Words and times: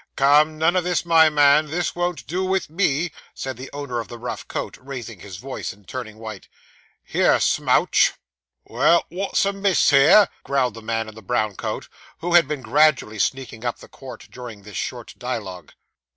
'Come, 0.15 0.57
none 0.57 0.75
of 0.75 0.83
this, 0.83 1.05
my 1.05 1.29
man; 1.29 1.67
this 1.67 1.95
won't 1.95 2.25
do 2.25 2.43
with 2.43 2.71
me,' 2.71 3.11
said 3.35 3.55
the 3.55 3.69
owner 3.71 3.99
of 3.99 4.07
the 4.07 4.17
rough 4.17 4.47
coat, 4.47 4.75
raising 4.81 5.19
his 5.19 5.37
voice, 5.37 5.71
and 5.73 5.87
turning 5.87 6.17
white. 6.17 6.47
'Here, 7.03 7.39
Smouch!' 7.39 8.13
'Well, 8.65 9.05
wot's 9.11 9.45
amiss 9.45 9.91
here?' 9.91 10.27
growled 10.43 10.73
the 10.73 10.81
man 10.81 11.07
in 11.07 11.13
the 11.13 11.21
brown 11.21 11.55
coat, 11.55 11.87
who 12.17 12.33
had 12.33 12.47
been 12.47 12.63
gradually 12.63 13.19
sneaking 13.19 13.63
up 13.63 13.77
the 13.77 13.87
court 13.87 14.27
during 14.31 14.63
this 14.63 14.75
short 14.75 15.13
dialogue. 15.19 15.73